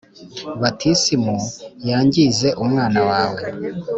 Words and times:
batisimu 0.61 1.35
yangize 1.89 2.47
umwana 2.63 2.99
wawe 3.09 3.41